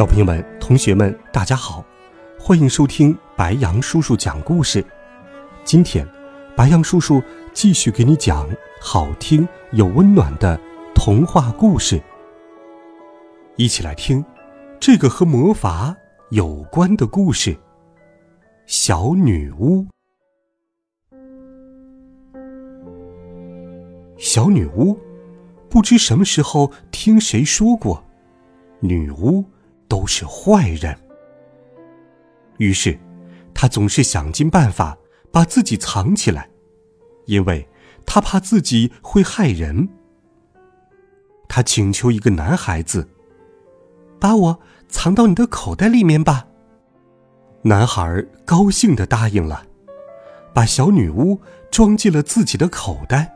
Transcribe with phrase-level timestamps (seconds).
[0.00, 1.84] 小朋友们、同学们，大家好，
[2.38, 4.82] 欢迎收听白杨叔叔讲故事。
[5.62, 6.08] 今天，
[6.56, 8.48] 白杨叔叔继续给你讲
[8.80, 10.58] 好听又温暖的
[10.94, 12.00] 童话故事。
[13.56, 14.24] 一起来听
[14.80, 15.94] 这个和魔法
[16.30, 17.54] 有关的故事——
[18.64, 19.86] 小女巫。
[24.16, 24.98] 小女巫，
[25.68, 28.02] 不知什么时候听谁说过，
[28.80, 29.44] 女巫。
[29.90, 30.96] 都是坏人。
[32.58, 32.96] 于是，
[33.52, 34.96] 他总是想尽办法
[35.32, 36.48] 把自己藏起来，
[37.26, 37.68] 因为
[38.06, 39.88] 他怕自己会害人。
[41.48, 43.08] 他请求一个男孩子
[44.20, 46.46] ：“把我藏到你的口袋里面吧。”
[47.62, 49.66] 男孩高兴的答应了，
[50.54, 53.34] 把小女巫装进了自己的口袋。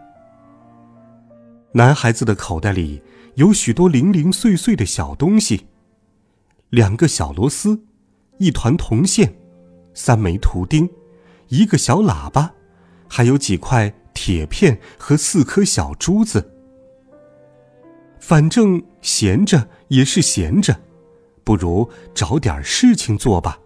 [1.72, 3.02] 男孩子的口袋里
[3.34, 5.66] 有许多零零碎碎的小东西。
[6.74, 7.84] 两个小螺丝，
[8.38, 9.32] 一团铜线，
[9.94, 10.90] 三枚图钉，
[11.46, 12.52] 一个小喇叭，
[13.08, 16.52] 还有几块铁片和四颗小珠子。
[18.18, 20.80] 反正闲着也是闲着，
[21.44, 23.60] 不如找点事情做吧。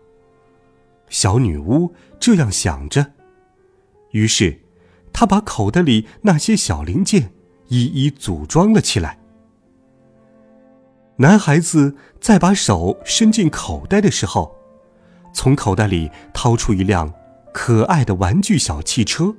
[1.09, 3.15] 小女巫这样想着，
[4.11, 4.61] 于是
[5.15, 7.33] 她把口袋里那些小零件
[7.69, 9.18] 一一组装了起来。
[11.21, 14.57] 男孩子在把手伸进口袋的时候，
[15.33, 17.13] 从口袋里掏出一辆
[17.53, 19.35] 可爱的玩具小汽车，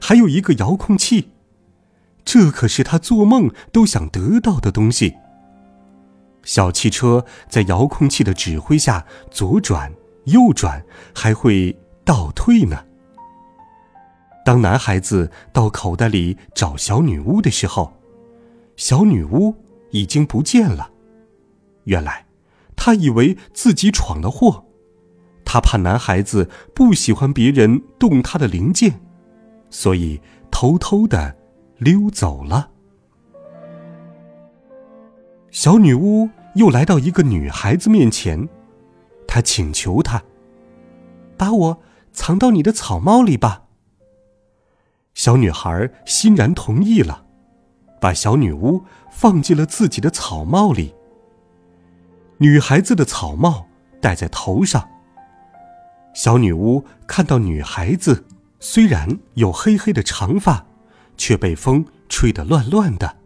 [0.00, 1.30] 还有一个遥控器。
[2.24, 5.14] 这可是他做梦都想得到的东西。
[6.42, 9.92] 小汽车在遥控器的指挥下左转、
[10.24, 10.84] 右转，
[11.14, 12.84] 还会倒退呢。
[14.44, 17.92] 当男孩子到口袋里找小女巫的时候，
[18.74, 19.54] 小女巫
[19.92, 20.90] 已经不见了。
[21.84, 22.26] 原来，
[22.76, 24.64] 他以为自己闯了祸，
[25.44, 29.00] 他怕男孩子不喜欢别人动他的零件，
[29.70, 31.36] 所以偷偷的
[31.78, 32.70] 溜走了。
[35.50, 38.48] 小女巫又来到一个女孩子面前，
[39.26, 40.24] 她请求她
[41.38, 43.66] ：“把我藏到你的草帽里吧。”
[45.14, 47.26] 小女孩欣然同意了，
[48.00, 50.92] 把小女巫放进了自己的草帽里。
[52.38, 53.66] 女孩子的草帽
[54.00, 54.88] 戴在头上。
[56.14, 58.24] 小女巫看到女孩子
[58.60, 60.66] 虽然有黑黑的长发，
[61.16, 63.16] 却被风吹得乱乱的。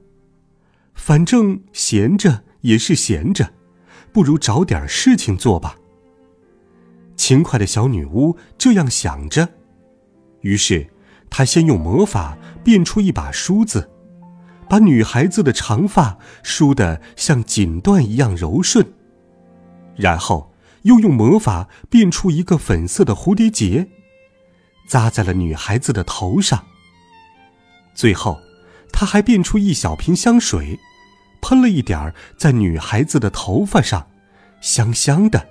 [0.95, 3.53] 反正闲着也是闲着，
[4.13, 5.77] 不如找点事情做吧。
[7.17, 9.49] 勤快的小女巫这样想着，
[10.41, 10.89] 于是
[11.31, 13.91] 她先用魔法变出一把梳子，
[14.69, 18.87] 把女孩子的长发梳得像锦缎一样柔顺。
[19.99, 23.89] 然后又用魔法变出一个粉色的蝴蝶结，
[24.89, 26.65] 扎在了女孩子的头上。
[27.95, 28.41] 最后，
[28.93, 30.79] 他还变出一小瓶香水，
[31.43, 34.09] 喷了一点儿在女孩子的头发上，
[34.61, 35.49] 香香的。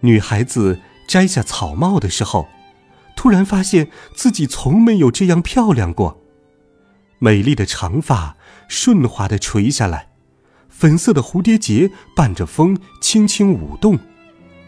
[0.00, 2.46] 女孩子摘下草帽的时候，
[3.16, 6.22] 突然发现自己从没有这样漂亮过，
[7.18, 8.36] 美丽的长发
[8.68, 10.12] 顺滑的垂下来。
[10.78, 13.98] 粉色的蝴蝶结伴着风轻轻舞动，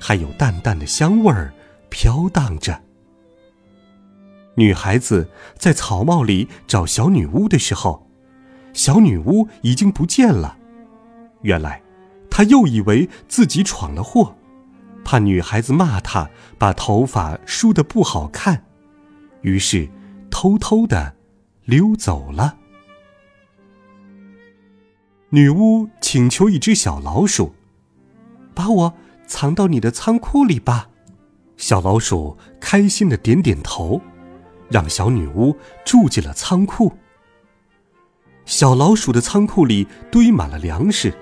[0.00, 1.54] 还有淡淡的香味儿
[1.88, 2.82] 飘荡着。
[4.56, 8.10] 女孩子在草帽里找小女巫的时候，
[8.72, 10.58] 小女巫已经不见了。
[11.42, 11.80] 原来，
[12.28, 14.34] 她又以为自己闯了祸，
[15.04, 16.28] 怕女孩子骂她
[16.58, 18.64] 把头发梳得不好看，
[19.42, 19.88] 于是
[20.28, 21.14] 偷偷的
[21.66, 22.56] 溜走了。
[25.32, 27.54] 女巫请求一只小老鼠，
[28.52, 28.94] 把我
[29.28, 30.88] 藏到你的仓库里吧。
[31.56, 34.00] 小老鼠开心的点点头，
[34.68, 36.92] 让小女巫住进了仓库。
[38.44, 41.14] 小老鼠的仓库里堆满了粮食，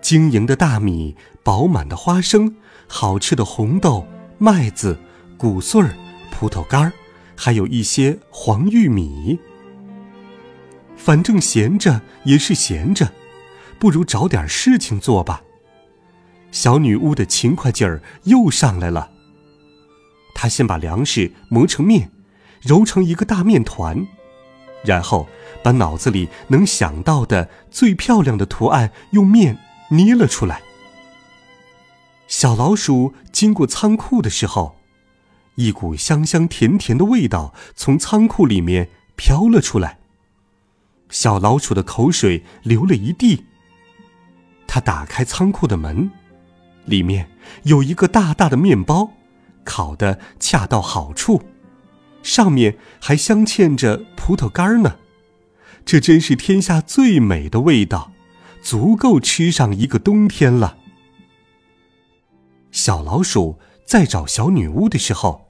[0.00, 1.14] 晶莹的大米，
[1.44, 2.56] 饱满的花生，
[2.88, 4.04] 好吃的红豆、
[4.38, 4.98] 麦子、
[5.36, 5.94] 谷穗儿、
[6.32, 6.92] 葡萄干儿，
[7.36, 9.38] 还有一些黄玉米。
[10.96, 13.12] 反正闲着也是闲着。
[13.78, 15.42] 不如找点事情做吧。
[16.50, 19.10] 小女巫的勤快劲儿又上来了。
[20.34, 22.10] 她先把粮食磨成面，
[22.62, 24.06] 揉成一个大面团，
[24.84, 25.28] 然后
[25.62, 29.58] 把脑子里能想到的最漂亮的图案用面
[29.90, 30.62] 捏了出来。
[32.26, 34.76] 小老鼠经过仓库的时候，
[35.56, 39.98] 一股香香甜甜的味道从仓库里面飘了出来。
[41.10, 43.44] 小老鼠的口水流了一地。
[44.68, 46.08] 他打开仓库的门，
[46.84, 47.28] 里面
[47.64, 49.10] 有一个大大的面包，
[49.64, 51.42] 烤得恰到好处，
[52.22, 54.96] 上面还镶嵌着葡萄干呢。
[55.84, 58.12] 这真是天下最美的味道，
[58.60, 60.76] 足够吃上一个冬天了。
[62.70, 65.48] 小老鼠在找小女巫的时候，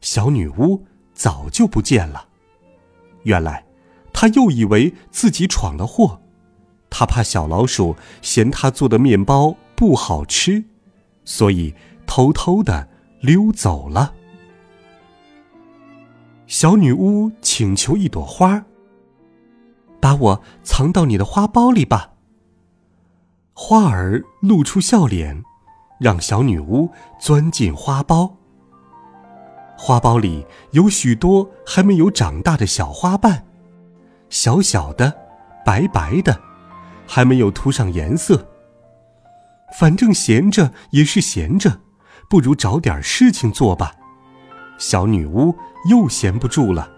[0.00, 2.28] 小女巫早就不见了。
[3.24, 3.66] 原来，
[4.14, 6.22] 她又以为自己闯了祸。
[6.98, 10.64] 他怕小老鼠嫌他做的面包不好吃，
[11.26, 11.74] 所以
[12.06, 12.88] 偷偷的
[13.20, 14.14] 溜走了。
[16.46, 18.64] 小女巫请求一朵花，
[20.00, 22.12] 把我藏到你的花苞里吧。
[23.52, 25.44] 花儿露出笑脸，
[26.00, 26.90] 让小女巫
[27.20, 28.32] 钻进花苞。
[29.76, 33.44] 花苞里有许多还没有长大的小花瓣，
[34.30, 35.14] 小小的，
[35.62, 36.45] 白白的。
[37.06, 38.48] 还没有涂上颜色。
[39.78, 41.80] 反正闲着也是闲着，
[42.28, 43.94] 不如找点事情做吧。
[44.78, 45.54] 小女巫
[45.88, 46.90] 又闲不住了，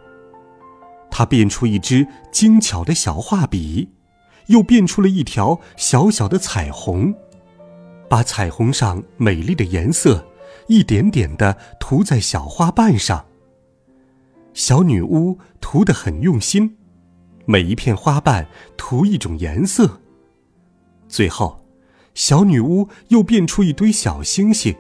[1.11, 3.93] 她变出一支精巧的小画笔，
[4.47, 7.15] 又变出了一条小小的彩虹，
[8.09, 10.27] 把彩虹上美丽的颜色
[10.67, 13.27] 一点点的涂在小花瓣上。
[14.55, 16.78] 小女巫涂得很用心。
[17.51, 18.47] 每一片花瓣
[18.77, 20.03] 涂一种颜色。
[21.09, 21.65] 最后，
[22.13, 24.77] 小女巫又变出一堆小星星，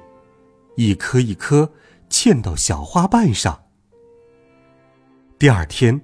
[0.76, 1.72] 一颗一颗
[2.10, 3.58] 嵌到小花瓣上。
[5.38, 5.98] 第二天，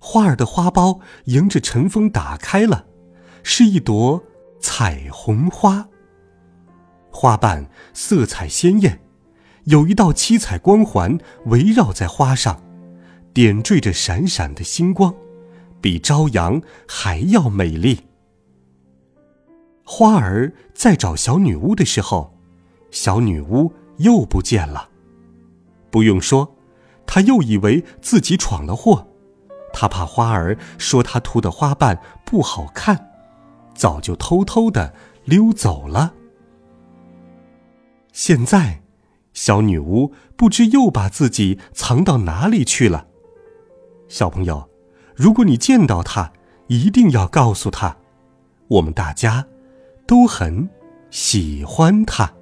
[0.00, 2.86] 花儿的花苞迎着晨风打开了，
[3.44, 4.20] 是一朵
[4.58, 5.88] 彩虹花。
[7.08, 9.00] 花瓣色彩鲜艳，
[9.66, 12.60] 有一道七彩光环围绕在花上，
[13.32, 15.14] 点缀着闪闪的星光。
[15.84, 18.06] 比朝阳还要美丽。
[19.84, 22.38] 花儿在找小女巫的时候，
[22.90, 24.88] 小女巫又不见了。
[25.90, 26.56] 不用说，
[27.04, 29.06] 她又以为自己闯了祸。
[29.74, 33.10] 她怕花儿说她涂的花瓣不好看，
[33.74, 34.94] 早就偷偷的
[35.26, 36.14] 溜走了。
[38.10, 38.80] 现在，
[39.34, 43.08] 小女巫不知又把自己藏到哪里去了。
[44.08, 44.70] 小朋友。
[45.14, 46.32] 如果你见到他，
[46.66, 47.96] 一定要告诉他，
[48.66, 49.46] 我们大家
[50.06, 50.68] 都很
[51.10, 52.32] 喜欢他。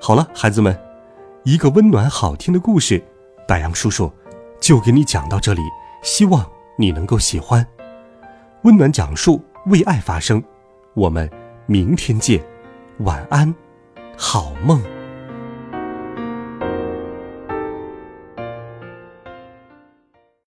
[0.00, 0.78] 好了，孩子们，
[1.42, 3.02] 一个温暖好听的故事，
[3.48, 4.12] 白杨叔叔
[4.60, 5.62] 就给你讲到这里，
[6.02, 6.48] 希望
[6.78, 7.66] 你能够喜欢。
[8.62, 10.40] 温暖讲述，为爱发声，
[10.94, 11.28] 我们
[11.66, 12.40] 明天见，
[12.98, 13.52] 晚安，
[14.16, 14.80] 好梦。